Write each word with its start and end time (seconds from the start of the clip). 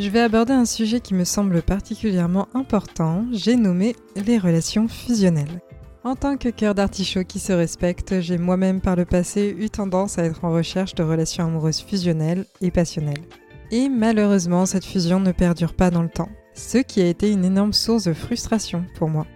Je 0.00 0.08
vais 0.08 0.20
aborder 0.20 0.54
un 0.54 0.64
sujet 0.64 1.00
qui 1.00 1.12
me 1.12 1.24
semble 1.24 1.60
particulièrement 1.60 2.48
important, 2.54 3.26
j'ai 3.32 3.54
nommé 3.54 3.94
les 4.16 4.38
relations 4.38 4.88
fusionnelles. 4.88 5.60
En 6.04 6.16
tant 6.16 6.38
que 6.38 6.48
cœur 6.48 6.74
d'artichaut 6.74 7.24
qui 7.24 7.38
se 7.38 7.52
respecte, 7.52 8.18
j'ai 8.22 8.38
moi-même 8.38 8.80
par 8.80 8.96
le 8.96 9.04
passé 9.04 9.54
eu 9.58 9.68
tendance 9.68 10.18
à 10.18 10.24
être 10.24 10.42
en 10.46 10.52
recherche 10.52 10.94
de 10.94 11.02
relations 11.02 11.44
amoureuses 11.44 11.82
fusionnelles 11.82 12.46
et 12.62 12.70
passionnelles. 12.70 13.26
Et 13.72 13.90
malheureusement, 13.90 14.64
cette 14.64 14.86
fusion 14.86 15.20
ne 15.20 15.32
perdure 15.32 15.74
pas 15.74 15.90
dans 15.90 16.02
le 16.02 16.08
temps, 16.08 16.30
ce 16.54 16.78
qui 16.78 17.02
a 17.02 17.06
été 17.06 17.30
une 17.30 17.44
énorme 17.44 17.74
source 17.74 18.04
de 18.04 18.14
frustration 18.14 18.86
pour 18.94 19.10
moi. 19.10 19.26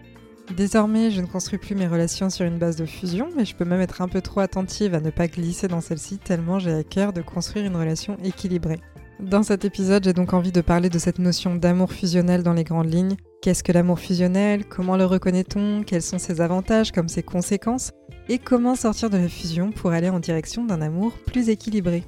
Désormais, 0.57 1.11
je 1.11 1.21
ne 1.21 1.27
construis 1.27 1.59
plus 1.59 1.75
mes 1.75 1.89
relations 1.89 2.31
sur 2.31 2.47
une 2.47 2.59
base 2.59 2.77
de 2.77 2.87
fusion, 2.87 3.29
mais 3.37 3.45
je 3.45 3.55
peux 3.55 3.67
même 3.67 3.83
être 3.83 4.01
un 4.01 4.09
peu 4.09 4.23
trop 4.23 4.41
attentive 4.41 4.95
à 4.95 5.01
ne 5.01 5.11
pas 5.11 5.29
glisser 5.29 5.69
dans 5.69 5.83
celle-ci 5.83 6.17
tellement 6.17 6.59
j'ai 6.59 6.73
à 6.73 6.85
cœur 6.85 7.13
de 7.13 7.21
construire 7.21 7.67
une 7.67 7.77
relation 7.77 8.17
équilibrée. 8.25 8.81
Dans 9.21 9.45
cet 9.45 9.65
épisode, 9.65 10.05
j'ai 10.05 10.13
donc 10.13 10.33
envie 10.33 10.51
de 10.51 10.61
parler 10.61 10.91
de 10.91 10.99
cette 10.99 11.21
notion 11.21 11.55
d'amour 11.55 11.93
fusionnel 11.93 12.43
dans 12.43 12.53
les 12.53 12.65
grandes 12.65 12.93
lignes. 12.93 13.17
Qu'est-ce 13.43 13.63
que 13.63 13.73
l'amour 13.73 14.01
fusionnel? 14.01 14.65
Comment 14.67 14.97
le 14.97 15.05
reconnaît-on? 15.05 15.83
Quels 15.85 16.03
sont 16.03 16.19
ses 16.19 16.41
avantages 16.41 16.91
comme 16.91 17.09
ses 17.09 17.23
conséquences? 17.23 17.93
Et 18.29 18.39
comment 18.39 18.75
sortir 18.75 19.11
de 19.11 19.17
la 19.17 19.29
fusion 19.29 19.71
pour 19.71 19.93
aller 19.93 20.09
en 20.09 20.19
direction 20.19 20.65
d'un 20.65 20.83
amour 20.83 21.13
plus 21.27 21.49
équilibré? 21.49 22.03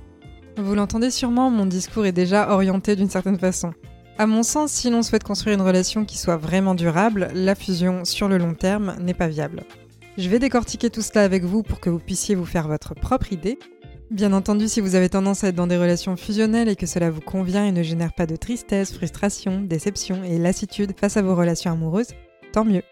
Vous 0.58 0.74
l'entendez 0.74 1.10
sûrement, 1.10 1.50
mon 1.50 1.66
discours 1.66 2.06
est 2.06 2.12
déjà 2.12 2.50
orienté 2.50 2.96
d'une 2.96 3.10
certaine 3.10 3.38
façon. 3.38 3.72
À 4.18 4.26
mon 4.26 4.42
sens, 4.42 4.72
si 4.72 4.90
l'on 4.90 5.02
souhaite 5.02 5.24
construire 5.24 5.54
une 5.54 5.64
relation 5.64 6.04
qui 6.04 6.18
soit 6.18 6.38
vraiment 6.38 6.74
durable, 6.74 7.28
la 7.34 7.54
fusion 7.54 8.04
sur 8.04 8.28
le 8.28 8.38
long 8.38 8.54
terme 8.54 8.96
n'est 9.00 9.14
pas 9.14 9.28
viable. 9.28 9.62
Je 10.18 10.30
vais 10.30 10.38
décortiquer 10.38 10.88
tout 10.88 11.02
cela 11.02 11.22
avec 11.22 11.44
vous 11.44 11.62
pour 11.62 11.78
que 11.78 11.90
vous 11.90 11.98
puissiez 11.98 12.34
vous 12.34 12.46
faire 12.46 12.66
votre 12.66 12.94
propre 12.94 13.34
idée. 13.34 13.58
Bien 14.10 14.32
entendu, 14.32 14.68
si 14.68 14.80
vous 14.80 14.94
avez 14.94 15.08
tendance 15.08 15.42
à 15.42 15.48
être 15.48 15.56
dans 15.56 15.66
des 15.66 15.76
relations 15.76 16.16
fusionnelles 16.16 16.68
et 16.68 16.76
que 16.76 16.86
cela 16.86 17.10
vous 17.10 17.20
convient 17.20 17.66
et 17.66 17.72
ne 17.72 17.82
génère 17.82 18.14
pas 18.14 18.26
de 18.26 18.36
tristesse, 18.36 18.94
frustration, 18.94 19.62
déception 19.62 20.22
et 20.22 20.38
lassitude 20.38 20.92
face 20.96 21.16
à 21.16 21.22
vos 21.22 21.34
relations 21.34 21.72
amoureuses, 21.72 22.14
tant 22.52 22.64
mieux. 22.64 22.84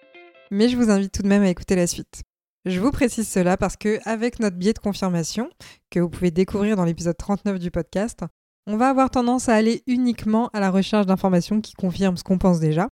Mais 0.51 0.69
je 0.69 0.77
vous 0.77 0.91
invite 0.91 1.12
tout 1.12 1.23
de 1.23 1.29
même 1.29 1.45
à 1.45 1.48
écouter 1.48 1.77
la 1.77 1.87
suite. 1.87 2.23
Je 2.65 2.81
vous 2.81 2.91
précise 2.91 3.29
cela 3.29 3.57
parce 3.57 3.77
que, 3.77 4.01
avec 4.05 4.41
notre 4.41 4.57
biais 4.57 4.73
de 4.73 4.81
confirmation, 4.81 5.51
que 5.89 6.01
vous 6.01 6.11
pouvez 6.11 6.33
découvrir 6.33 6.75
dans 6.75 6.85
l'épisode 6.85 7.17
39 7.17 7.61
du 7.61 7.70
podcast, 7.70 8.25
on 8.67 8.77
va 8.77 8.89
avoir 8.89 9.11
tendance 9.11 9.48
à 9.48 9.55
aller 9.55 9.85
uniquement 9.87 10.51
à 10.53 10.59
la 10.59 10.70
recherche 10.73 11.07
d'informations 11.07 11.61
qui 11.61 11.75
confirment 11.75 12.17
ce 12.17 12.25
qu'on 12.25 12.39
pense 12.39 12.59
déjà. 12.59 12.89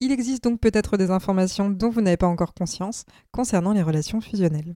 Il 0.00 0.12
existe 0.12 0.44
donc 0.44 0.60
peut-être 0.60 0.96
des 0.96 1.10
informations 1.10 1.68
dont 1.68 1.90
vous 1.90 2.00
n'avez 2.00 2.16
pas 2.16 2.26
encore 2.26 2.54
conscience 2.54 3.04
concernant 3.32 3.74
les 3.74 3.82
relations 3.82 4.22
fusionnelles. 4.22 4.74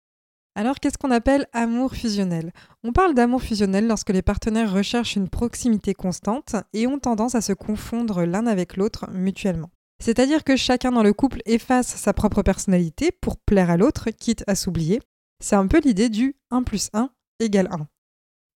Alors 0.57 0.81
qu'est-ce 0.81 0.99
qu'on 0.99 1.11
appelle 1.11 1.47
amour 1.53 1.95
fusionnel? 1.95 2.53
On 2.83 2.93
parle 2.93 3.15
d'amour 3.15 3.43
fusionnel 3.43 3.87
lorsque 3.87 4.11
les 4.11 4.23
partenaires 4.23 4.73
recherchent 4.73 5.17
une 5.17 5.29
proximité 5.29 5.95
constante 5.95 6.57
et 6.73 6.87
ont 6.87 6.99
tendance 6.99 7.35
à 7.35 7.41
se 7.41 7.53
confondre 7.53 8.25
l'un 8.25 8.47
avec 8.47 8.77
l'autre 8.77 9.09
mutuellement. 9.13 9.71
C'est-à-dire 10.03 10.45
que 10.45 10.57
chacun 10.57 10.93
dans 10.93 11.03
le 11.03 11.13
couple 11.13 11.41
efface 11.45 11.95
sa 11.95 12.13
propre 12.13 12.43
personnalité 12.43 13.11
pour 13.13 13.37
plaire 13.37 13.71
à 13.71 13.77
l'autre, 13.77 14.11
quitte 14.11 14.45
à 14.47 14.55
s'oublier. 14.55 15.01
C'est 15.43 15.57
un 15.57 15.67
peu 15.67 15.81
l'idée 15.81 16.09
du 16.09 16.35
1 16.51 16.63
plus 16.65 16.91
1 16.95 17.11
égale 17.39 17.69
1. 17.71 17.87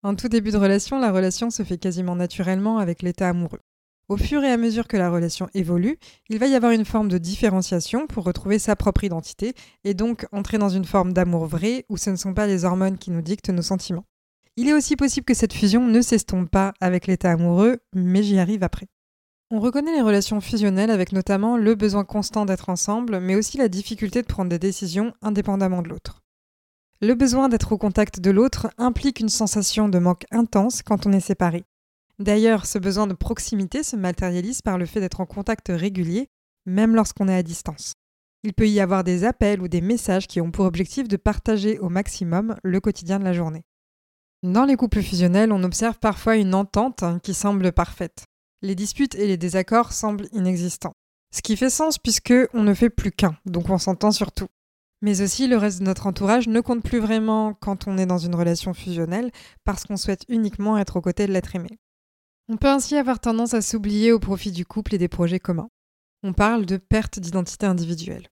En 0.02 0.14
tout 0.16 0.28
début 0.28 0.50
de 0.50 0.58
relation, 0.58 0.98
la 0.98 1.12
relation 1.12 1.50
se 1.50 1.62
fait 1.62 1.78
quasiment 1.78 2.16
naturellement 2.16 2.78
avec 2.78 3.02
l'état 3.02 3.28
amoureux. 3.28 3.60
Au 4.10 4.18
fur 4.18 4.44
et 4.44 4.50
à 4.52 4.58
mesure 4.58 4.86
que 4.86 4.98
la 4.98 5.10
relation 5.10 5.48
évolue, 5.54 5.98
il 6.28 6.38
va 6.38 6.46
y 6.46 6.54
avoir 6.54 6.72
une 6.72 6.84
forme 6.84 7.08
de 7.08 7.16
différenciation 7.16 8.06
pour 8.06 8.24
retrouver 8.24 8.58
sa 8.58 8.76
propre 8.76 9.04
identité 9.04 9.54
et 9.82 9.94
donc 9.94 10.26
entrer 10.30 10.58
dans 10.58 10.68
une 10.68 10.84
forme 10.84 11.14
d'amour 11.14 11.46
vrai 11.46 11.86
où 11.88 11.96
ce 11.96 12.10
ne 12.10 12.16
sont 12.16 12.34
pas 12.34 12.46
les 12.46 12.66
hormones 12.66 12.98
qui 12.98 13.10
nous 13.10 13.22
dictent 13.22 13.48
nos 13.48 13.62
sentiments. 13.62 14.04
Il 14.56 14.68
est 14.68 14.74
aussi 14.74 14.94
possible 14.94 15.24
que 15.24 15.32
cette 15.32 15.54
fusion 15.54 15.86
ne 15.86 16.02
s'estompe 16.02 16.50
pas 16.50 16.74
avec 16.82 17.06
l'état 17.06 17.32
amoureux, 17.32 17.78
mais 17.94 18.22
j'y 18.22 18.38
arrive 18.38 18.62
après. 18.62 18.88
On 19.50 19.58
reconnaît 19.58 19.94
les 19.94 20.02
relations 20.02 20.42
fusionnelles 20.42 20.90
avec 20.90 21.12
notamment 21.12 21.56
le 21.56 21.74
besoin 21.74 22.04
constant 22.04 22.44
d'être 22.44 22.68
ensemble, 22.68 23.20
mais 23.20 23.36
aussi 23.36 23.56
la 23.56 23.68
difficulté 23.68 24.20
de 24.20 24.26
prendre 24.26 24.50
des 24.50 24.58
décisions 24.58 25.14
indépendamment 25.22 25.80
de 25.80 25.88
l'autre. 25.88 26.22
Le 27.00 27.14
besoin 27.14 27.48
d'être 27.48 27.72
au 27.72 27.78
contact 27.78 28.20
de 28.20 28.30
l'autre 28.30 28.68
implique 28.76 29.20
une 29.20 29.28
sensation 29.30 29.88
de 29.88 29.98
manque 29.98 30.26
intense 30.30 30.82
quand 30.82 31.06
on 31.06 31.12
est 31.12 31.20
séparé. 31.20 31.64
D'ailleurs, 32.18 32.66
ce 32.66 32.78
besoin 32.78 33.06
de 33.06 33.14
proximité 33.14 33.82
se 33.82 33.96
matérialise 33.96 34.62
par 34.62 34.78
le 34.78 34.86
fait 34.86 35.00
d'être 35.00 35.20
en 35.20 35.26
contact 35.26 35.68
régulier, 35.68 36.28
même 36.66 36.94
lorsqu'on 36.94 37.28
est 37.28 37.34
à 37.34 37.42
distance. 37.42 37.94
Il 38.44 38.52
peut 38.52 38.68
y 38.68 38.80
avoir 38.80 39.04
des 39.04 39.24
appels 39.24 39.60
ou 39.60 39.68
des 39.68 39.80
messages 39.80 40.26
qui 40.26 40.40
ont 40.40 40.50
pour 40.50 40.66
objectif 40.66 41.08
de 41.08 41.16
partager 41.16 41.78
au 41.78 41.88
maximum 41.88 42.56
le 42.62 42.80
quotidien 42.80 43.18
de 43.18 43.24
la 43.24 43.32
journée. 43.32 43.64
Dans 44.42 44.66
les 44.66 44.76
couples 44.76 45.02
fusionnels, 45.02 45.52
on 45.52 45.64
observe 45.64 45.98
parfois 45.98 46.36
une 46.36 46.54
entente 46.54 47.02
qui 47.22 47.32
semble 47.32 47.72
parfaite. 47.72 48.26
Les 48.60 48.74
disputes 48.74 49.14
et 49.14 49.26
les 49.26 49.38
désaccords 49.38 49.92
semblent 49.92 50.28
inexistants. 50.32 50.92
Ce 51.34 51.40
qui 51.40 51.56
fait 51.56 51.70
sens 51.70 51.98
puisque 51.98 52.34
on 52.52 52.62
ne 52.62 52.74
fait 52.74 52.90
plus 52.90 53.10
qu'un, 53.10 53.36
donc 53.46 53.70
on 53.70 53.78
s'entend 53.78 54.12
surtout. 54.12 54.48
Mais 55.00 55.20
aussi, 55.20 55.48
le 55.48 55.56
reste 55.56 55.80
de 55.80 55.84
notre 55.84 56.06
entourage 56.06 56.46
ne 56.46 56.60
compte 56.60 56.82
plus 56.82 56.98
vraiment 56.98 57.54
quand 57.54 57.88
on 57.88 57.98
est 57.98 58.06
dans 58.06 58.18
une 58.18 58.34
relation 58.34 58.72
fusionnelle 58.72 59.30
parce 59.64 59.84
qu'on 59.84 59.96
souhaite 59.96 60.24
uniquement 60.28 60.78
être 60.78 60.96
aux 60.96 61.02
côtés 61.02 61.26
de 61.26 61.32
l'être 61.32 61.56
aimé. 61.56 61.78
On 62.48 62.58
peut 62.58 62.68
ainsi 62.68 62.96
avoir 62.96 63.20
tendance 63.20 63.54
à 63.54 63.62
s'oublier 63.62 64.12
au 64.12 64.18
profit 64.18 64.52
du 64.52 64.66
couple 64.66 64.94
et 64.94 64.98
des 64.98 65.08
projets 65.08 65.40
communs. 65.40 65.70
On 66.22 66.34
parle 66.34 66.66
de 66.66 66.76
perte 66.76 67.18
d'identité 67.18 67.64
individuelle. 67.64 68.28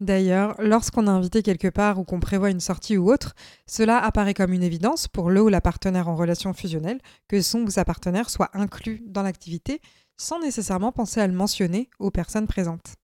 D'ailleurs, 0.00 0.56
lorsqu'on 0.58 1.06
est 1.06 1.10
invité 1.10 1.42
quelque 1.44 1.68
part 1.68 2.00
ou 2.00 2.04
qu'on 2.04 2.18
prévoit 2.18 2.50
une 2.50 2.58
sortie 2.58 2.96
ou 2.96 3.12
autre, 3.12 3.34
cela 3.66 3.98
apparaît 3.98 4.34
comme 4.34 4.52
une 4.52 4.64
évidence 4.64 5.06
pour 5.06 5.30
le 5.30 5.40
ou 5.40 5.48
la 5.48 5.60
partenaire 5.60 6.08
en 6.08 6.16
relation 6.16 6.52
fusionnelle 6.52 7.00
que 7.28 7.40
son 7.42 7.60
ou 7.60 7.70
sa 7.70 7.84
partenaire 7.84 8.28
soit 8.28 8.50
inclus 8.54 9.02
dans 9.06 9.22
l'activité 9.22 9.80
sans 10.16 10.40
nécessairement 10.40 10.90
penser 10.90 11.20
à 11.20 11.26
le 11.28 11.32
mentionner 11.32 11.90
aux 12.00 12.10
personnes 12.10 12.48
présentes. 12.48 12.96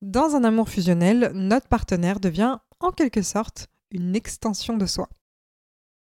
Dans 0.00 0.36
un 0.36 0.44
amour 0.44 0.68
fusionnel, 0.68 1.32
notre 1.34 1.66
partenaire 1.66 2.20
devient, 2.20 2.58
en 2.78 2.92
quelque 2.92 3.22
sorte, 3.22 3.66
une 3.90 4.14
extension 4.14 4.76
de 4.76 4.86
soi. 4.86 5.08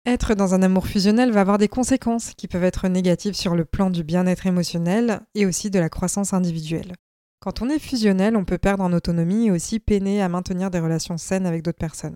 Être 0.09 0.33
dans 0.33 0.55
un 0.55 0.63
amour 0.63 0.87
fusionnel 0.87 1.31
va 1.31 1.41
avoir 1.41 1.59
des 1.59 1.67
conséquences 1.67 2.33
qui 2.33 2.47
peuvent 2.47 2.63
être 2.63 2.87
négatives 2.87 3.35
sur 3.35 3.55
le 3.55 3.63
plan 3.63 3.91
du 3.91 4.03
bien-être 4.03 4.47
émotionnel 4.47 5.21
et 5.35 5.45
aussi 5.45 5.69
de 5.69 5.77
la 5.77 5.87
croissance 5.87 6.33
individuelle. 6.33 6.95
Quand 7.39 7.61
on 7.61 7.69
est 7.69 7.77
fusionnel, 7.77 8.35
on 8.35 8.43
peut 8.43 8.57
perdre 8.57 8.83
en 8.83 8.91
autonomie 8.91 9.45
et 9.45 9.51
aussi 9.51 9.79
peiner 9.79 10.19
à 10.23 10.27
maintenir 10.27 10.71
des 10.71 10.79
relations 10.79 11.19
saines 11.19 11.45
avec 11.45 11.61
d'autres 11.61 11.77
personnes. 11.77 12.15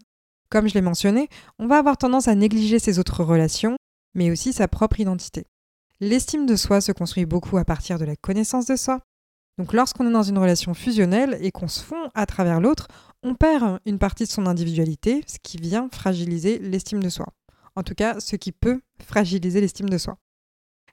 Comme 0.49 0.67
je 0.67 0.73
l'ai 0.73 0.81
mentionné, 0.81 1.29
on 1.59 1.67
va 1.67 1.77
avoir 1.77 1.99
tendance 1.99 2.27
à 2.27 2.33
négliger 2.33 2.79
ses 2.79 2.97
autres 2.97 3.23
relations, 3.23 3.77
mais 4.15 4.31
aussi 4.31 4.53
sa 4.53 4.67
propre 4.67 4.99
identité. 4.99 5.45
L'estime 5.99 6.47
de 6.47 6.55
soi 6.55 6.81
se 6.81 6.93
construit 6.93 7.27
beaucoup 7.27 7.59
à 7.59 7.63
partir 7.63 7.99
de 7.99 8.05
la 8.05 8.15
connaissance 8.15 8.65
de 8.65 8.75
soi, 8.75 9.01
donc 9.59 9.71
lorsqu'on 9.71 10.07
est 10.07 10.11
dans 10.11 10.23
une 10.23 10.39
relation 10.39 10.73
fusionnelle 10.73 11.37
et 11.41 11.51
qu'on 11.51 11.67
se 11.67 11.83
fond 11.83 12.09
à 12.15 12.25
travers 12.25 12.59
l'autre, 12.59 12.87
on 13.21 13.35
perd 13.35 13.81
une 13.85 13.99
partie 13.99 14.23
de 14.23 14.31
son 14.31 14.47
individualité, 14.47 15.23
ce 15.28 15.37
qui 15.43 15.57
vient 15.57 15.89
fragiliser 15.93 16.57
l'estime 16.57 17.03
de 17.03 17.09
soi. 17.09 17.28
En 17.75 17.84
tout 17.84 17.96
cas, 17.96 18.20
ce 18.20 18.35
qui 18.35 18.52
peut 18.52 18.81
fragiliser 19.03 19.61
l'estime 19.61 19.90
de 19.90 19.97
soi. 19.97 20.17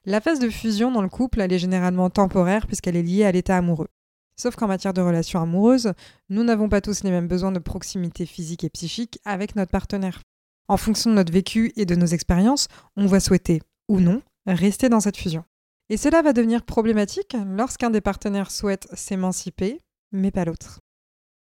La 0.05 0.19
phase 0.19 0.39
de 0.39 0.49
fusion 0.49 0.91
dans 0.91 1.03
le 1.03 1.09
couple, 1.09 1.41
elle 1.41 1.53
est 1.53 1.59
généralement 1.59 2.09
temporaire 2.09 2.65
puisqu'elle 2.65 2.95
est 2.95 3.03
liée 3.03 3.23
à 3.23 3.31
l'état 3.31 3.57
amoureux. 3.57 3.89
Sauf 4.35 4.55
qu'en 4.55 4.67
matière 4.67 4.93
de 4.93 5.01
relations 5.01 5.39
amoureuses, 5.39 5.93
nous 6.29 6.43
n'avons 6.43 6.69
pas 6.69 6.81
tous 6.81 7.03
les 7.03 7.11
mêmes 7.11 7.27
besoins 7.27 7.51
de 7.51 7.59
proximité 7.59 8.25
physique 8.25 8.63
et 8.63 8.69
psychique 8.69 9.19
avec 9.25 9.55
notre 9.55 9.71
partenaire. 9.71 10.21
En 10.67 10.77
fonction 10.77 11.11
de 11.11 11.15
notre 11.15 11.31
vécu 11.31 11.71
et 11.75 11.85
de 11.85 11.95
nos 11.95 12.07
expériences, 12.07 12.67
on 12.95 13.05
va 13.05 13.19
souhaiter, 13.19 13.61
ou 13.87 13.99
non, 13.99 14.23
rester 14.47 14.89
dans 14.89 15.01
cette 15.01 15.17
fusion. 15.17 15.43
Et 15.89 15.97
cela 15.97 16.21
va 16.21 16.33
devenir 16.33 16.63
problématique 16.63 17.35
lorsqu'un 17.45 17.91
des 17.91 18.01
partenaires 18.01 18.49
souhaite 18.49 18.87
s'émanciper, 18.93 19.81
mais 20.11 20.31
pas 20.31 20.45
l'autre. 20.45 20.79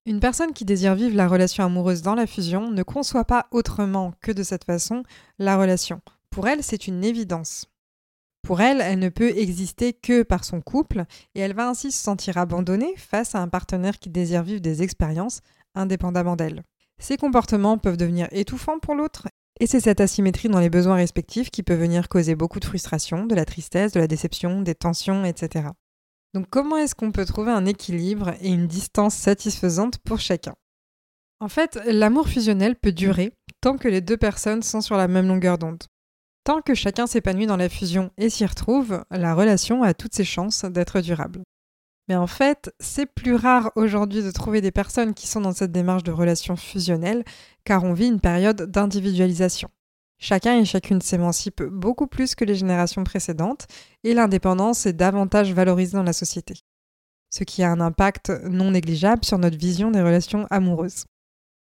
Une 0.08 0.20
personne 0.20 0.54
qui 0.54 0.66
désire 0.66 0.96
vivre 0.96 1.16
la 1.16 1.28
relation 1.28 1.64
amoureuse 1.64 2.02
dans 2.02 2.16
la 2.16 2.26
fusion 2.26 2.72
ne 2.72 2.82
conçoit 2.82 3.26
pas 3.26 3.46
autrement 3.52 4.14
que 4.20 4.32
de 4.32 4.42
cette 4.42 4.64
façon 4.64 5.04
la 5.38 5.58
relation. 5.58 6.02
Pour 6.32 6.48
elle, 6.48 6.64
c'est 6.64 6.88
une 6.88 7.04
évidence. 7.04 7.68
Pour 8.42 8.62
elle, 8.62 8.82
elle 8.82 8.98
ne 8.98 9.10
peut 9.10 9.30
exister 9.38 9.94
que 9.94 10.24
par 10.24 10.44
son 10.44 10.60
couple 10.60 11.06
et 11.36 11.42
elle 11.42 11.54
va 11.54 11.70
ainsi 11.70 11.92
se 11.92 12.02
sentir 12.02 12.40
abandonnée 12.40 12.96
face 12.98 13.36
à 13.36 13.42
un 13.42 13.48
partenaire 13.48 14.00
qui 14.00 14.10
désire 14.10 14.42
vivre 14.42 14.62
des 14.62 14.82
expériences 14.82 15.42
indépendamment 15.76 16.36
d'elle. 16.36 16.64
Ces 16.98 17.18
comportements 17.18 17.78
peuvent 17.78 17.98
devenir 17.98 18.28
étouffants 18.32 18.80
pour 18.80 18.96
l'autre 18.96 19.28
et 19.60 19.68
c'est 19.68 19.82
cette 19.82 20.02
asymétrie 20.02 20.50
dans 20.50 20.60
les 20.60 20.72
besoins 20.72 20.96
respectifs 20.96 21.52
qui 21.52 21.62
peut 21.62 21.76
venir 21.76 22.10
causer 22.10 22.34
beaucoup 22.34 22.60
de 22.60 22.66
frustration, 22.66 23.28
de 23.28 23.36
la 23.36 23.46
tristesse, 23.46 23.92
de 23.92 24.00
la 24.00 24.08
déception, 24.08 24.62
des 24.62 24.74
tensions, 24.74 25.24
etc. 25.26 25.68
Donc 26.34 26.48
comment 26.50 26.78
est-ce 26.78 26.96
qu'on 26.96 27.12
peut 27.12 27.26
trouver 27.26 27.52
un 27.52 27.66
équilibre 27.66 28.34
et 28.42 28.50
une 28.50 28.68
distance 28.68 29.16
satisfaisante 29.16 29.98
pour 30.00 30.20
chacun? 30.20 30.56
En 31.40 31.50
fait, 31.50 31.80
l'amour 31.86 32.28
fusionnel 32.28 32.76
peut 32.76 32.92
durer 32.92 33.34
tant 33.62 33.78
que 33.78 33.88
les 33.88 34.02
deux 34.02 34.18
personnes 34.18 34.64
sont 34.64 34.82
sur 34.82 34.96
la 34.96 35.08
même 35.08 35.28
longueur 35.28 35.58
d'onde. 35.58 35.84
Tant 36.44 36.62
que 36.62 36.74
chacun 36.74 37.06
s'épanouit 37.06 37.46
dans 37.46 37.58
la 37.58 37.70
fusion 37.70 38.12
et 38.18 38.30
s'y 38.30 38.46
retrouve, 38.46 39.04
la 39.12 39.36
relation 39.36 39.84
a 39.84 39.94
toutes 39.94 40.16
ses 40.16 40.24
chances 40.24 40.66
d'être 40.66 41.02
durable. 41.02 41.44
Mais 42.08 42.16
en 42.16 42.28
fait, 42.28 42.74
c'est 42.80 43.06
plus 43.06 43.36
rare 43.36 43.72
aujourd'hui 43.76 44.24
de 44.24 44.32
trouver 44.32 44.62
des 44.62 44.72
personnes 44.72 45.14
qui 45.14 45.28
sont 45.28 45.42
dans 45.42 45.54
cette 45.54 45.72
démarche 45.72 46.04
de 46.04 46.12
relation 46.12 46.56
fusionnelle, 46.56 47.24
car 47.64 47.84
on 47.84 47.94
vit 47.94 48.08
une 48.08 48.20
période 48.20 48.64
d'individualisation. 48.64 49.70
Chacun 50.24 50.60
et 50.60 50.66
chacune 50.66 51.02
s'émancipe 51.02 51.64
beaucoup 51.64 52.06
plus 52.06 52.36
que 52.36 52.46
les 52.46 52.54
générations 52.54 53.04
précédentes, 53.04 53.66
et 54.04 54.14
l'indépendance 54.14 54.86
est 54.86 54.94
davantage 54.94 55.52
valorisée 55.52 55.98
dans 55.98 56.04
la 56.04 56.14
société. 56.14 56.54
Ce 57.32 57.44
qui 57.44 57.64
a 57.64 57.72
un 57.72 57.82
impact 57.82 58.30
non 58.44 58.70
négligeable 58.70 59.26
sur 59.26 59.40
notre 59.40 59.58
vision 59.58 59.90
des 59.90 60.02
relations 60.02 60.46
amoureuses. 60.52 61.06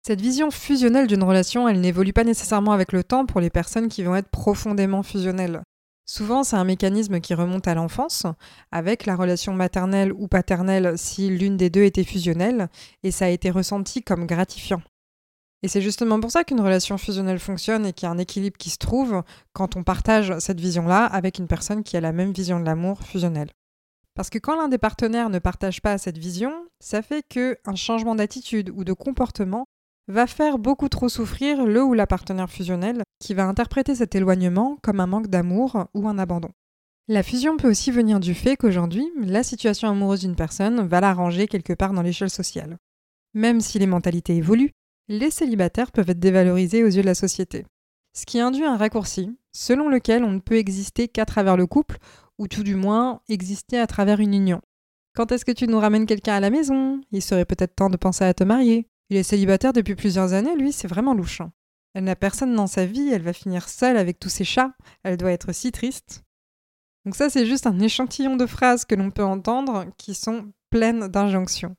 Cette 0.06 0.22
vision 0.22 0.52
fusionnelle 0.52 1.08
d'une 1.08 1.24
relation, 1.24 1.68
elle 1.68 1.82
n'évolue 1.82 2.14
pas 2.14 2.24
nécessairement 2.24 2.74
avec 2.74 2.92
le 2.92 3.04
temps 3.04 3.26
pour 3.26 3.42
les 3.42 3.50
personnes 3.50 3.88
qui 3.88 4.04
vont 4.04 4.16
être 4.16 4.30
profondément 4.30 5.02
fusionnelles. 5.02 5.64
Souvent, 6.06 6.44
c'est 6.44 6.56
un 6.56 6.66
mécanisme 6.66 7.20
qui 7.22 7.34
remonte 7.34 7.68
à 7.68 7.74
l'enfance, 7.74 8.28
avec 8.72 9.08
la 9.08 9.16
relation 9.16 9.54
maternelle 9.54 10.14
ou 10.14 10.28
paternelle 10.28 11.00
si 11.00 11.30
l'une 11.30 11.58
des 11.58 11.72
deux 11.72 11.84
était 11.84 12.04
fusionnelle, 12.04 12.70
et 13.02 13.10
ça 13.10 13.26
a 13.26 13.30
été 13.30 13.50
ressenti 13.50 14.04
comme 14.04 14.28
gratifiant. 14.28 14.84
Et 15.66 15.68
c'est 15.68 15.82
justement 15.82 16.20
pour 16.20 16.30
ça 16.30 16.44
qu'une 16.44 16.62
relation 16.62 16.96
fusionnelle 17.00 17.40
fonctionne 17.40 17.88
et 17.88 17.94
qu'il 17.94 18.06
y 18.06 18.08
a 18.08 18.12
un 18.12 18.20
équilibre 18.20 18.56
qui 18.56 18.70
se 18.70 18.78
trouve 18.78 19.24
quand 19.52 19.76
on 19.76 19.84
partage 19.84 20.38
cette 20.38 20.60
vision-là 20.60 21.06
avec 21.06 21.40
une 21.40 21.48
personne 21.48 21.82
qui 21.82 21.98
a 21.98 22.02
la 22.02 22.12
même 22.12 22.34
vision 22.34 22.60
de 22.60 22.66
l'amour 22.66 23.02
fusionnel. 23.02 23.50
Parce 24.14 24.30
que 24.30 24.38
quand 24.38 24.56
l'un 24.56 24.68
des 24.68 24.78
partenaires 24.78 25.32
ne 25.32 25.40
partage 25.40 25.82
pas 25.82 25.98
cette 25.98 26.20
vision, 26.20 26.54
ça 26.80 27.02
fait 27.02 27.24
qu'un 27.28 27.76
changement 27.76 28.14
d'attitude 28.14 28.70
ou 28.76 28.84
de 28.84 28.94
comportement 28.94 29.66
va 30.08 30.28
faire 30.28 30.60
beaucoup 30.60 30.88
trop 30.88 31.10
souffrir 31.10 31.66
le 31.66 31.84
ou 31.84 31.96
la 31.96 32.06
partenaire 32.06 32.52
fusionnelle 32.52 33.02
qui 33.20 33.34
va 33.34 33.48
interpréter 33.48 33.96
cet 33.96 34.14
éloignement 34.14 34.78
comme 34.84 35.00
un 35.00 35.08
manque 35.08 35.30
d'amour 35.30 35.88
ou 35.96 36.08
un 36.08 36.20
abandon. 36.20 36.52
La 37.08 37.24
fusion 37.24 37.58
peut 37.58 37.72
aussi 37.72 37.90
venir 37.90 38.20
du 38.20 38.36
fait 38.36 38.56
qu'aujourd'hui, 38.56 39.10
la 39.20 39.42
situation 39.42 39.90
amoureuse 39.90 40.22
d'une 40.22 40.36
personne 40.36 40.86
va 40.86 41.02
la 41.02 41.16
ranger 41.16 41.48
quelque 41.48 41.74
part 41.74 41.94
dans 41.94 42.04
l'échelle 42.04 42.30
sociale. 42.30 42.78
Même 43.34 43.62
si 43.62 43.80
les 43.80 43.88
mentalités 43.88 44.36
évoluent, 44.36 44.72
les 45.08 45.32
célibataires 45.32 45.92
peuvent 45.92 46.10
être 46.10 46.20
dévalorisés 46.20 46.84
aux 46.84 46.88
yeux 46.88 47.02
de 47.02 47.08
la 47.08 47.16
société. 47.16 47.66
Ce 48.14 48.26
qui 48.26 48.40
induit 48.40 48.64
un 48.64 48.78
raccourci, 48.78 49.38
selon 49.52 49.90
lequel 49.90 50.24
on 50.24 50.32
ne 50.32 50.40
peut 50.40 50.58
exister 50.58 51.08
qu'à 51.08 51.26
travers 51.26 51.58
le 51.58 51.68
couple, 51.68 51.98
ou 52.38 52.48
tout 52.48 52.64
du 52.64 52.76
moins 52.76 53.22
exister 53.30 53.78
à 53.78 53.88
travers 53.88 54.20
une 54.20 54.34
union. 54.34 54.62
Quand 55.16 55.32
est-ce 55.32 55.46
que 55.46 55.52
tu 55.52 55.68
nous 55.68 55.80
ramènes 55.80 56.06
quelqu'un 56.06 56.36
à 56.36 56.40
la 56.40 56.50
maison? 56.50 57.02
Il 57.12 57.22
serait 57.22 57.46
peut-être 57.46 57.76
temps 57.76 57.90
de 57.90 57.98
penser 57.98 58.26
à 58.26 58.34
te 58.34 58.44
marier. 58.44 58.88
Il 59.10 59.18
est 59.18 59.24
célibataire 59.24 59.72
depuis 59.72 59.96
plusieurs 59.96 60.34
années, 60.34 60.56
lui, 60.56 60.72
c'est 60.72 60.88
vraiment 60.88 61.14
louche. 61.14 61.42
Hein. 61.42 61.52
Elle 61.94 62.04
n'a 62.06 62.16
personne 62.16 62.56
dans 62.56 62.68
sa 62.68 62.86
vie, 62.86 63.10
elle 63.14 63.22
va 63.22 63.32
finir 63.32 63.70
seule 63.70 63.96
avec 63.96 64.20
tous 64.20 64.30
ses 64.30 64.44
chats, 64.44 64.74
elle 65.04 65.16
doit 65.16 65.32
être 65.32 65.54
si 65.54 65.72
triste. 65.72 66.24
Donc 67.06 67.16
ça, 67.16 67.30
c'est 67.30 67.46
juste 67.46 67.68
un 67.68 67.80
échantillon 67.80 68.36
de 68.36 68.46
phrases 68.46 68.84
que 68.84 68.96
l'on 68.96 69.12
peut 69.12 69.24
entendre 69.24 69.86
qui 69.98 70.16
sont 70.16 70.52
pleines 70.72 71.08
d'injonctions. 71.08 71.76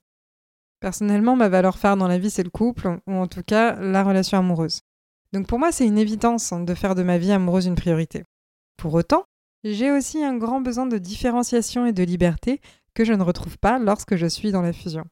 Personnellement, 0.87 1.35
ma 1.35 1.49
valeur 1.49 1.79
phare 1.79 1.97
dans 1.97 2.07
la 2.07 2.17
vie, 2.17 2.31
c'est 2.31 2.45
le 2.45 2.49
couple, 2.49 3.01
ou 3.09 3.13
en 3.15 3.27
tout 3.27 3.43
cas 3.43 3.75
la 3.75 4.05
relation 4.05 4.39
amoureuse. 4.39 4.83
Donc 5.33 5.49
pour 5.49 5.59
moi, 5.59 5.73
c'est 5.73 5.85
une 5.85 5.99
évidence 5.99 6.53
de 6.53 6.75
faire 6.75 6.95
de 6.95 7.03
ma 7.03 7.19
vie 7.19 7.33
amoureuse 7.33 7.67
une 7.67 7.75
priorité. 7.75 8.23
Pour 8.77 8.95
autant, 8.95 9.25
j'ai 9.65 9.91
aussi 9.91 10.23
un 10.23 10.37
grand 10.37 10.61
besoin 10.61 10.87
de 10.87 10.97
différenciation 10.99 11.87
et 11.87 11.93
de 11.93 12.05
liberté 12.05 12.61
que 12.95 13.05
je 13.05 13.15
ne 13.15 13.25
retrouve 13.25 13.59
pas 13.59 13.81
lorsque 13.81 14.15
je 14.15 14.29
suis 14.29 14.53
dans 14.53 14.63
la 14.63 14.73
fusion. 14.73 15.03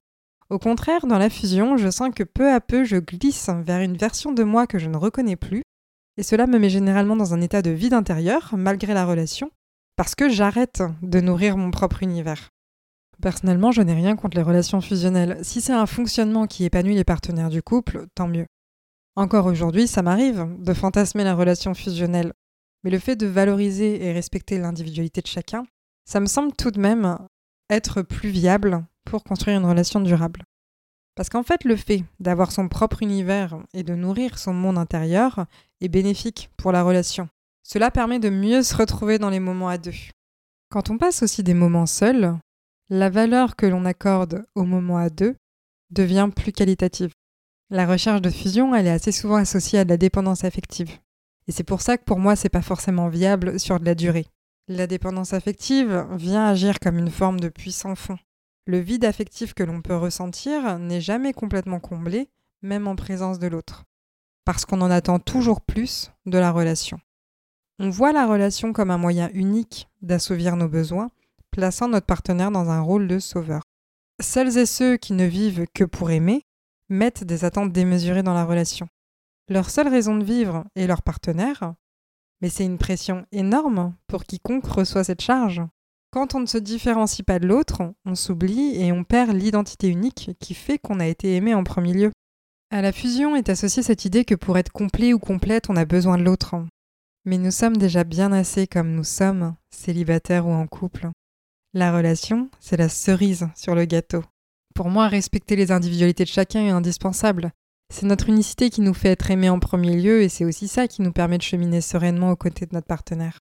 Au 0.49 0.61
contraire, 0.61 1.09
dans 1.09 1.19
la 1.19 1.29
fusion, 1.29 1.77
je 1.77 1.91
sens 1.91 2.11
que 2.15 2.23
peu 2.23 2.53
à 2.53 2.61
peu 2.61 2.85
je 2.85 2.99
glisse 2.99 3.51
vers 3.65 3.81
une 3.81 3.97
version 3.97 4.31
de 4.31 4.45
moi 4.45 4.69
que 4.69 4.79
je 4.79 4.89
ne 4.89 4.97
reconnais 4.97 5.35
plus, 5.35 5.65
et 6.17 6.23
cela 6.23 6.47
me 6.47 6.61
met 6.61 6.71
généralement 6.71 7.17
dans 7.17 7.35
un 7.35 7.41
état 7.41 7.63
de 7.63 7.71
vide 7.71 7.95
intérieur, 7.95 8.55
malgré 8.57 8.95
la 8.95 9.07
relation, 9.07 9.51
parce 9.97 10.15
que 10.15 10.29
j'arrête 10.29 10.85
de 11.03 11.19
nourrir 11.19 11.57
mon 11.57 11.73
propre 11.73 12.05
univers. 12.05 12.54
Personnellement, 13.23 13.73
je 13.73 13.83
n'ai 13.83 13.95
rien 13.95 14.17
contre 14.17 14.37
les 14.37 14.43
relations 14.43 14.81
fusionnelles. 14.81 15.39
Si 15.43 15.61
c'est 15.61 15.73
un 15.73 15.87
fonctionnement 15.87 16.47
qui 16.47 16.65
épanouit 16.65 16.95
les 16.95 17.05
partenaires 17.05 17.51
du 17.51 17.63
couple, 17.63 18.07
tant 18.15 18.29
mieux. 18.29 18.47
Encore 19.17 19.47
aujourd'hui, 19.47 19.87
ça 19.87 20.03
m'arrive 20.03 20.47
de 20.59 20.75
fantasmer 20.75 21.25
la 21.25 21.35
relation 21.35 21.75
fusionnelle. 21.75 22.33
Mais 22.83 22.91
le 22.91 22.99
fait 22.99 23.17
de 23.17 23.27
valoriser 23.27 24.05
et 24.05 24.13
respecter 24.13 24.59
l'individualité 24.59 25.21
de 25.21 25.27
chacun, 25.27 25.65
ça 26.05 26.21
me 26.21 26.27
semble 26.27 26.53
tout 26.53 26.71
de 26.71 26.81
même 26.81 27.19
être 27.71 28.03
plus 28.03 28.29
viable 28.29 28.85
pour 29.05 29.25
construire 29.25 29.59
une 29.59 29.67
relation 29.67 30.01
durable. 30.01 30.43
Parce 31.15 31.29
qu'en 31.29 31.45
fait, 31.45 31.65
le 31.65 31.77
fait 31.77 32.05
d'avoir 32.19 32.51
son 32.51 32.69
propre 32.69 33.03
univers 33.03 33.57
et 33.73 33.85
de 33.85 33.95
nourrir 33.95 34.39
son 34.39 34.53
monde 34.53 34.79
intérieur 34.79 35.47
est 35.81 35.89
bénéfique 35.89 36.51
pour 36.57 36.73
la 36.73 36.83
relation. 36.83 37.29
Cela 37.63 37.91
permet 37.91 38.19
de 38.19 38.31
mieux 38.31 38.63
se 38.63 38.77
retrouver 38.77 39.19
dans 39.19 39.31
les 39.31 39.41
moments 39.41 39.69
à 39.69 39.79
deux. 39.79 39.95
Quand 40.71 40.91
on 40.91 40.99
passe 40.99 41.23
aussi 41.23 41.43
des 41.43 41.55
moments 41.55 41.87
seuls, 41.87 42.37
la 42.91 43.11
valeur 43.11 43.57
que 43.57 43.67
l'on 43.67 43.85
accorde 43.85 44.47
au 44.55 44.65
moment 44.65 44.99
à 44.99 45.11
deux 45.11 45.37
devient 45.91 46.31
plus 46.35 46.53
qualitative. 46.53 47.13
La 47.71 47.87
recherche 47.87 48.21
de 48.21 48.31
fusion, 48.31 48.75
elle 48.75 48.87
est 48.87 48.91
assez 48.91 49.13
souvent 49.13 49.37
associée 49.37 49.79
à 49.79 49.85
de 49.85 49.91
la 49.91 49.97
dépendance 49.97 50.45
affective. 50.45 50.99
Et 51.49 51.53
c'est 51.53 51.65
pour 51.65 51.81
ça 51.81 51.97
que 51.99 52.05
pour 52.05 52.19
moi, 52.19 52.37
c'est 52.37 52.49
pas 52.49 52.63
forcément 52.63 53.09
viable 53.09 53.59
sur 53.59 53.81
de 53.81 53.85
la 53.85 53.95
durée. 53.95 54.27
La 54.69 54.87
dépendance 54.87 55.33
affective 55.33 56.07
vient 56.13 56.47
agir 56.47 56.79
comme 56.81 56.99
une 56.99 57.11
forme 57.11 57.41
de 57.41 57.49
puissant 57.49 57.95
fond. 57.95 58.19
Le 58.67 58.79
vide 58.79 59.05
affectif 59.05 59.53
que 59.53 59.63
l'on 59.63 59.83
peut 59.83 59.97
ressentir 59.97 60.79
n'est 60.79 61.03
jamais 61.03 61.35
complètement 61.35 61.81
comblé, 61.81 62.31
même 62.63 62.89
en 62.89 62.97
présence 62.97 63.39
de 63.39 63.47
l'autre, 63.47 63.85
parce 64.47 64.65
qu'on 64.65 64.81
en 64.81 64.91
attend 64.91 65.19
toujours 65.19 65.61
plus 65.61 66.13
de 66.25 66.39
la 66.39 66.51
relation. 66.51 66.99
On 67.79 67.91
voit 67.91 68.13
la 68.13 68.27
relation 68.27 68.73
comme 68.73 68.91
un 68.91 68.99
moyen 68.99 69.29
unique 69.35 69.89
d'assouvir 70.01 70.57
nos 70.57 70.69
besoins, 70.69 71.11
plaçant 71.55 71.87
notre 71.87 72.07
partenaire 72.07 72.51
dans 72.51 72.69
un 72.69 72.81
rôle 72.81 73.07
de 73.07 73.21
sauveur. 73.21 73.63
Celles 74.21 74.59
et 74.59 74.67
ceux 74.67 74.97
qui 74.97 75.13
ne 75.13 75.25
vivent 75.25 75.67
que 75.73 75.85
pour 75.85 76.11
aimer 76.11 76.43
mettent 76.89 77.23
des 77.23 77.45
attentes 77.45 77.73
démesurées 77.73 78.25
dans 78.25 78.35
la 78.35 78.45
relation. 78.45 78.89
Leur 79.49 79.71
seule 79.71 79.87
raison 79.87 80.17
de 80.17 80.25
vivre 80.25 80.65
est 80.75 80.89
leur 80.89 81.03
partenaire, 81.03 81.75
mais 82.41 82.49
c'est 82.49 82.65
une 82.65 82.79
pression 82.79 83.25
énorme 83.31 83.95
pour 84.09 84.25
quiconque 84.25 84.67
reçoit 84.67 85.05
cette 85.05 85.21
charge. 85.21 85.63
Quand 86.11 86.35
on 86.35 86.41
ne 86.41 86.47
se 86.47 86.59
différencie 86.59 87.25
pas 87.25 87.39
de 87.39 87.47
l'autre, 87.47 87.83
on 88.05 88.17
s'oublie 88.17 88.75
et 88.75 88.91
on 88.91 89.05
perd 89.05 89.31
l'identité 89.31 89.89
unique 89.89 90.33
qui 90.41 90.55
fait 90.55 90.79
qu'on 90.79 90.99
a 90.99 91.07
été 91.07 91.37
aimé 91.37 91.55
en 91.55 91.63
premier 91.63 91.93
lieu. 91.93 92.13
À 92.73 92.83
la 92.83 92.91
fusion 92.91 93.37
est 93.37 93.49
associée 93.49 93.85
cette 93.85 94.05
idée 94.05 94.25
que 94.25 94.35
pour 94.35 94.59
être 94.59 94.73
complet 94.73 95.13
ou 95.13 95.21
complète, 95.21 95.71
on 95.71 95.77
a 95.77 95.85
besoin 95.85 96.19
de 96.19 96.25
l'autre. 96.25 96.57
Mais 97.25 97.39
nous 97.39 97.53
sommes 97.53 97.77
déjà 97.77 98.03
bien 98.03 98.33
assez 98.33 98.67
comme 98.67 98.91
nous 98.91 99.05
sommes, 99.05 99.55
célibataires 99.71 100.49
ou 100.49 100.51
en 100.51 100.67
couple. 100.67 101.11
La 101.77 101.91
relation, 101.91 102.51
c'est 102.61 102.77
la 102.77 102.89
cerise 102.89 103.49
sur 103.57 103.75
le 103.75 103.85
gâteau. 103.85 104.23
Pour 104.77 104.91
moi, 104.91 105.09
respecter 105.09 105.57
les 105.57 105.73
individualités 105.73 106.23
de 106.23 106.29
chacun 106.29 106.61
est 106.61 106.71
indispensable. 106.71 107.51
C'est 107.93 108.07
notre 108.07 108.29
unicité 108.29 108.71
qui 108.71 108.81
nous 108.81 108.95
fait 108.95 109.09
être 109.09 109.29
aimé 109.33 109.49
en 109.49 109.59
premier 109.59 109.97
lieu 109.97 110.23
et 110.23 110.29
c'est 110.29 110.45
aussi 110.45 110.69
ça 110.69 110.87
qui 110.87 111.03
nous 111.03 111.11
permet 111.11 111.37
de 111.37 111.43
cheminer 111.43 111.81
sereinement 111.81 112.31
aux 112.31 112.37
côtés 112.37 112.67
de 112.67 112.75
notre 112.75 112.87
partenaire. 112.87 113.41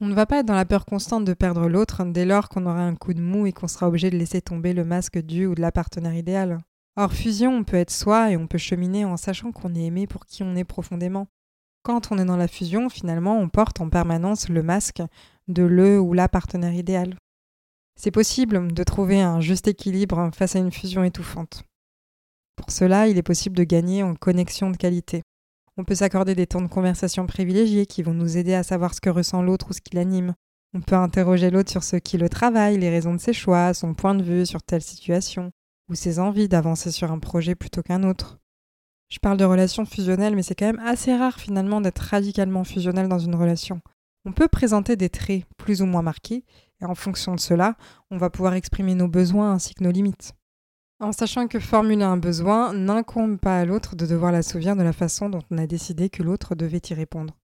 On 0.00 0.06
ne 0.06 0.14
va 0.14 0.26
pas 0.26 0.40
être 0.40 0.46
dans 0.46 0.56
la 0.56 0.64
peur 0.64 0.84
constante 0.84 1.24
de 1.24 1.32
perdre 1.32 1.68
l'autre 1.68 2.04
dès 2.04 2.24
lors 2.24 2.48
qu'on 2.48 2.66
aura 2.66 2.82
un 2.82 2.96
coup 2.96 3.14
de 3.14 3.22
mou 3.22 3.46
et 3.46 3.52
qu'on 3.52 3.68
sera 3.68 3.86
obligé 3.86 4.10
de 4.10 4.18
laisser 4.18 4.40
tomber 4.40 4.72
le 4.72 4.84
masque 4.84 5.18
du 5.18 5.46
ou 5.46 5.54
de 5.54 5.62
la 5.62 5.70
partenaire 5.70 6.16
idéal. 6.16 6.58
Hors 6.96 7.12
fusion, 7.12 7.56
on 7.56 7.62
peut 7.62 7.76
être 7.76 7.92
soi 7.92 8.32
et 8.32 8.36
on 8.36 8.48
peut 8.48 8.58
cheminer 8.58 9.04
en 9.04 9.16
sachant 9.16 9.52
qu'on 9.52 9.76
est 9.76 9.84
aimé 9.84 10.08
pour 10.08 10.26
qui 10.26 10.42
on 10.42 10.56
est 10.56 10.64
profondément. 10.64 11.28
Quand 11.84 12.10
on 12.10 12.18
est 12.18 12.24
dans 12.24 12.36
la 12.36 12.48
fusion, 12.48 12.88
finalement, 12.88 13.38
on 13.38 13.48
porte 13.48 13.80
en 13.80 13.90
permanence 13.90 14.48
le 14.48 14.64
masque 14.64 15.02
de 15.46 15.62
le 15.62 16.00
ou 16.00 16.14
la 16.14 16.28
partenaire 16.28 16.74
idéal. 16.74 17.14
C'est 17.96 18.10
possible 18.10 18.72
de 18.72 18.84
trouver 18.84 19.20
un 19.20 19.40
juste 19.40 19.68
équilibre 19.68 20.30
face 20.34 20.56
à 20.56 20.58
une 20.58 20.72
fusion 20.72 21.04
étouffante. 21.04 21.64
Pour 22.56 22.70
cela, 22.70 23.08
il 23.08 23.18
est 23.18 23.22
possible 23.22 23.56
de 23.56 23.64
gagner 23.64 24.02
en 24.02 24.14
connexion 24.14 24.70
de 24.70 24.76
qualité. 24.76 25.22
On 25.76 25.84
peut 25.84 25.94
s'accorder 25.94 26.34
des 26.34 26.46
temps 26.46 26.60
de 26.60 26.68
conversation 26.68 27.26
privilégiés 27.26 27.86
qui 27.86 28.02
vont 28.02 28.14
nous 28.14 28.36
aider 28.36 28.54
à 28.54 28.62
savoir 28.62 28.94
ce 28.94 29.00
que 29.00 29.10
ressent 29.10 29.42
l'autre 29.42 29.70
ou 29.70 29.72
ce 29.72 29.80
qui 29.80 29.96
l'anime. 29.96 30.34
On 30.72 30.80
peut 30.80 30.96
interroger 30.96 31.50
l'autre 31.50 31.70
sur 31.70 31.82
ce 31.82 31.96
qui 31.96 32.18
le 32.18 32.28
travaille, 32.28 32.78
les 32.78 32.90
raisons 32.90 33.14
de 33.14 33.20
ses 33.20 33.32
choix, 33.32 33.74
son 33.74 33.94
point 33.94 34.14
de 34.14 34.22
vue 34.22 34.46
sur 34.46 34.62
telle 34.62 34.82
situation, 34.82 35.50
ou 35.88 35.94
ses 35.94 36.18
envies 36.18 36.48
d'avancer 36.48 36.90
sur 36.90 37.12
un 37.12 37.18
projet 37.18 37.54
plutôt 37.54 37.82
qu'un 37.82 38.02
autre. 38.02 38.38
Je 39.08 39.18
parle 39.20 39.36
de 39.36 39.44
relations 39.44 39.84
fusionnelles, 39.84 40.34
mais 40.34 40.42
c'est 40.42 40.54
quand 40.54 40.66
même 40.66 40.82
assez 40.84 41.14
rare 41.14 41.38
finalement 41.38 41.80
d'être 41.80 42.00
radicalement 42.00 42.64
fusionnel 42.64 43.08
dans 43.08 43.18
une 43.18 43.34
relation. 43.36 43.80
On 44.24 44.32
peut 44.32 44.48
présenter 44.48 44.96
des 44.96 45.10
traits 45.10 45.44
plus 45.56 45.82
ou 45.82 45.86
moins 45.86 46.02
marqués, 46.02 46.44
et 46.80 46.84
en 46.84 46.94
fonction 46.94 47.34
de 47.34 47.40
cela, 47.40 47.76
on 48.10 48.18
va 48.18 48.30
pouvoir 48.30 48.54
exprimer 48.54 48.94
nos 48.94 49.08
besoins 49.08 49.52
ainsi 49.52 49.74
que 49.74 49.84
nos 49.84 49.90
limites 49.90 50.34
en 51.00 51.12
sachant 51.12 51.48
que 51.48 51.58
formuler 51.58 52.04
un 52.04 52.16
besoin 52.16 52.72
n'incombe 52.72 53.38
pas 53.38 53.60
à 53.60 53.64
l'autre 53.64 53.96
de 53.96 54.06
devoir 54.06 54.32
l'assouvir 54.32 54.76
de 54.76 54.82
la 54.82 54.92
façon 54.92 55.28
dont 55.28 55.42
on 55.50 55.58
a 55.58 55.66
décidé 55.66 56.08
que 56.08 56.22
l'autre 56.22 56.54
devait 56.54 56.80
y 56.88 56.94
répondre. 56.94 57.36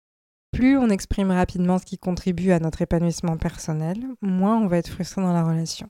Plus 0.52 0.76
on 0.76 0.88
exprime 0.88 1.30
rapidement 1.30 1.78
ce 1.78 1.84
qui 1.84 1.98
contribue 1.98 2.52
à 2.52 2.58
notre 2.58 2.82
épanouissement 2.82 3.36
personnel, 3.36 4.04
moins 4.20 4.56
on 4.56 4.66
va 4.66 4.78
être 4.78 4.88
frustré 4.88 5.22
dans 5.22 5.32
la 5.32 5.44
relation. 5.44 5.88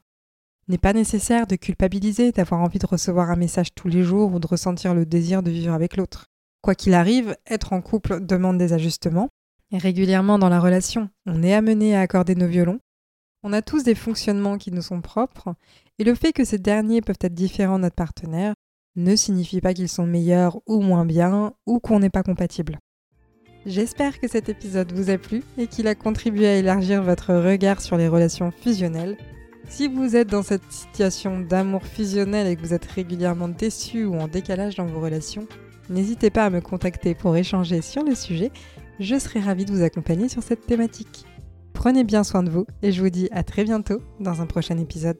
Il 0.68 0.72
n'est 0.72 0.78
pas 0.78 0.92
nécessaire 0.92 1.46
de 1.46 1.56
culpabiliser, 1.56 2.32
d'avoir 2.32 2.60
envie 2.60 2.78
de 2.78 2.86
recevoir 2.86 3.30
un 3.30 3.36
message 3.36 3.74
tous 3.74 3.88
les 3.88 4.02
jours 4.02 4.32
ou 4.32 4.38
de 4.38 4.46
ressentir 4.46 4.94
le 4.94 5.06
désir 5.06 5.42
de 5.42 5.50
vivre 5.50 5.74
avec 5.74 5.96
l'autre. 5.96 6.26
Quoi 6.62 6.74
qu'il 6.74 6.94
arrive, 6.94 7.36
être 7.46 7.72
en 7.72 7.80
couple 7.80 8.24
demande 8.24 8.58
des 8.58 8.72
ajustements. 8.72 9.30
Et 9.72 9.78
régulièrement 9.78 10.38
dans 10.38 10.48
la 10.48 10.60
relation, 10.60 11.08
on 11.26 11.42
est 11.42 11.54
amené 11.54 11.96
à 11.96 12.00
accorder 12.00 12.34
nos 12.34 12.48
violons. 12.48 12.80
On 13.42 13.52
a 13.52 13.62
tous 13.62 13.84
des 13.84 13.94
fonctionnements 13.94 14.58
qui 14.58 14.70
nous 14.70 14.82
sont 14.82 15.00
propres, 15.00 15.54
et 15.98 16.04
le 16.04 16.14
fait 16.14 16.32
que 16.32 16.44
ces 16.44 16.58
derniers 16.58 17.00
peuvent 17.00 17.16
être 17.20 17.34
différents 17.34 17.78
de 17.78 17.82
notre 17.82 17.94
partenaire 17.94 18.54
ne 18.96 19.16
signifie 19.16 19.60
pas 19.60 19.72
qu'ils 19.72 19.88
sont 19.88 20.06
meilleurs 20.06 20.58
ou 20.66 20.80
moins 20.80 21.06
bien, 21.06 21.54
ou 21.66 21.78
qu'on 21.78 22.00
n'est 22.00 22.10
pas 22.10 22.22
compatible. 22.22 22.78
J'espère 23.66 24.18
que 24.20 24.28
cet 24.28 24.48
épisode 24.48 24.92
vous 24.92 25.10
a 25.10 25.18
plu 25.18 25.42
et 25.58 25.66
qu'il 25.66 25.86
a 25.86 25.94
contribué 25.94 26.48
à 26.48 26.56
élargir 26.56 27.02
votre 27.02 27.34
regard 27.34 27.80
sur 27.80 27.96
les 27.96 28.08
relations 28.08 28.50
fusionnelles. 28.50 29.16
Si 29.68 29.86
vous 29.86 30.16
êtes 30.16 30.28
dans 30.28 30.42
cette 30.42 30.70
situation 30.70 31.40
d'amour 31.40 31.84
fusionnel 31.84 32.46
et 32.46 32.56
que 32.56 32.62
vous 32.62 32.74
êtes 32.74 32.86
régulièrement 32.86 33.48
déçu 33.48 34.04
ou 34.04 34.14
en 34.16 34.28
décalage 34.28 34.76
dans 34.76 34.86
vos 34.86 35.00
relations, 35.00 35.46
n'hésitez 35.90 36.30
pas 36.30 36.46
à 36.46 36.50
me 36.50 36.60
contacter 36.60 37.14
pour 37.14 37.36
échanger 37.36 37.82
sur 37.82 38.02
le 38.02 38.14
sujet. 38.14 38.50
Je 38.98 39.18
serai 39.18 39.40
ravie 39.40 39.66
de 39.66 39.72
vous 39.72 39.82
accompagner 39.82 40.28
sur 40.28 40.42
cette 40.42 40.66
thématique. 40.66 41.26
Prenez 41.80 42.04
bien 42.04 42.24
soin 42.24 42.42
de 42.42 42.50
vous 42.50 42.66
et 42.82 42.92
je 42.92 43.00
vous 43.00 43.08
dis 43.08 43.30
à 43.32 43.42
très 43.42 43.64
bientôt 43.64 44.02
dans 44.20 44.42
un 44.42 44.46
prochain 44.46 44.76
épisode. 44.76 45.16